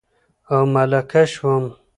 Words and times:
او 0.53 0.59
ملکه 0.73 1.23
شوم 1.33 1.63